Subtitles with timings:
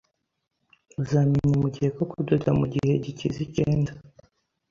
[1.01, 3.91] Uzamenya mugihe ko kudoda mugihe gikiza icyenda.